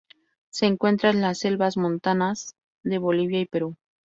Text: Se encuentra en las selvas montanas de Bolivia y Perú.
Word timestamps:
Se 0.49 0.65
encuentra 0.65 1.11
en 1.11 1.21
las 1.21 1.37
selvas 1.37 1.77
montanas 1.77 2.55
de 2.81 2.97
Bolivia 2.97 3.39
y 3.39 3.45
Perú. 3.45 3.77